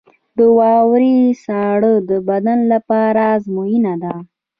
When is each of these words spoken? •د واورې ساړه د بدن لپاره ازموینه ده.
•د 0.37 0.39
واورې 0.57 1.15
ساړه 1.45 1.93
د 2.09 2.11
بدن 2.29 2.59
لپاره 2.73 3.21
ازموینه 3.35 3.93
ده. 4.03 4.15